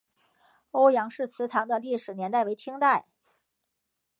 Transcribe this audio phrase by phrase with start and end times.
[0.71, 3.05] 欧阳氏祠堂的历史年代为清代。